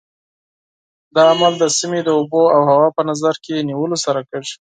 [1.15, 4.49] دا عمل د سیمې د اوبو او هوا په نظر کې نیولو سره کېږي.